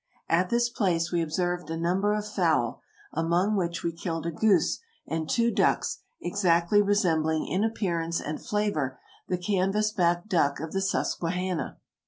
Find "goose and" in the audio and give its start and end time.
4.31-5.29